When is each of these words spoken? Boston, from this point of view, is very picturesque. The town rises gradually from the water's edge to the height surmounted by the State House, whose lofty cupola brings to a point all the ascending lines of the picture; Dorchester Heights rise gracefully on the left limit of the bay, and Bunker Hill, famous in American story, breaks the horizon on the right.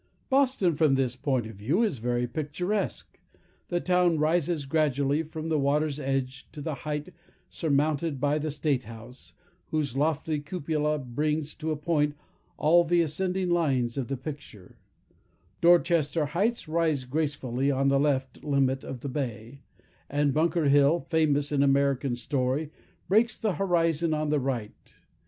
Boston, 0.31 0.73
from 0.73 0.95
this 0.95 1.15
point 1.15 1.45
of 1.45 1.57
view, 1.57 1.83
is 1.83 1.99
very 1.99 2.25
picturesque. 2.25 3.21
The 3.67 3.79
town 3.79 4.17
rises 4.17 4.65
gradually 4.65 5.21
from 5.21 5.49
the 5.49 5.59
water's 5.59 5.99
edge 5.99 6.49
to 6.53 6.59
the 6.59 6.73
height 6.73 7.09
surmounted 7.51 8.19
by 8.19 8.39
the 8.39 8.49
State 8.49 8.85
House, 8.85 9.33
whose 9.67 9.95
lofty 9.95 10.39
cupola 10.39 10.97
brings 10.97 11.53
to 11.53 11.69
a 11.69 11.75
point 11.75 12.15
all 12.57 12.83
the 12.83 13.03
ascending 13.03 13.51
lines 13.51 13.95
of 13.95 14.07
the 14.07 14.17
picture; 14.17 14.79
Dorchester 15.61 16.25
Heights 16.25 16.67
rise 16.67 17.05
gracefully 17.05 17.69
on 17.69 17.87
the 17.89 17.99
left 17.99 18.43
limit 18.43 18.83
of 18.83 19.01
the 19.01 19.09
bay, 19.09 19.59
and 20.09 20.33
Bunker 20.33 20.65
Hill, 20.65 21.01
famous 21.01 21.51
in 21.51 21.61
American 21.61 22.15
story, 22.15 22.71
breaks 23.07 23.37
the 23.37 23.53
horizon 23.53 24.15
on 24.15 24.29
the 24.29 24.39
right. 24.39 24.95